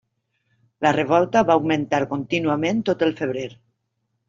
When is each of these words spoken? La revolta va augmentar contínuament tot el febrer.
La 0.85 0.93
revolta 0.97 1.43
va 1.51 1.59
augmentar 1.61 2.01
contínuament 2.15 2.83
tot 2.91 3.07
el 3.11 3.17
febrer. 3.23 3.47